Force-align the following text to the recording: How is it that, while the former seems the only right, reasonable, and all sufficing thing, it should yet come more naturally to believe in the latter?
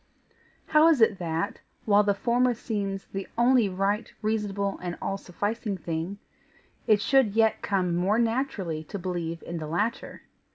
How 0.65 0.87
is 0.87 0.99
it 0.99 1.19
that, 1.19 1.61
while 1.85 2.01
the 2.03 2.15
former 2.15 2.55
seems 2.55 3.05
the 3.05 3.27
only 3.37 3.69
right, 3.69 4.11
reasonable, 4.23 4.79
and 4.81 4.97
all 4.99 5.15
sufficing 5.15 5.77
thing, 5.77 6.17
it 6.87 6.99
should 6.99 7.35
yet 7.35 7.61
come 7.61 7.95
more 7.95 8.17
naturally 8.17 8.83
to 8.85 8.97
believe 8.97 9.43
in 9.43 9.59
the 9.59 9.67
latter? 9.67 10.23